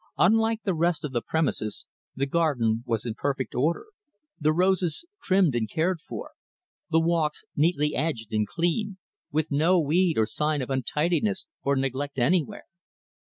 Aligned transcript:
Unlike 0.17 0.63
the 0.63 0.73
rest 0.73 1.05
of 1.05 1.11
the 1.11 1.21
premises, 1.21 1.85
the 2.15 2.25
garden 2.25 2.83
was 2.87 3.05
in 3.05 3.13
perfect 3.13 3.53
order 3.53 3.85
the 4.39 4.51
roses 4.51 5.05
trimmed 5.21 5.53
and 5.53 5.69
cared 5.69 5.99
for; 6.01 6.31
the 6.89 6.99
walks 6.99 7.43
neatly 7.55 7.93
edged 7.93 8.33
and 8.33 8.47
clean; 8.47 8.97
with 9.31 9.51
no 9.51 9.79
weed 9.79 10.17
or 10.17 10.25
sign 10.25 10.63
of 10.63 10.71
untidiness 10.71 11.45
or 11.61 11.75
neglect 11.75 12.17
anywhere. 12.17 12.63